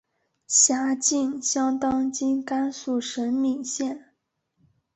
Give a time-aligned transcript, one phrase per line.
[0.47, 4.15] 辖境相当今甘肃省岷县。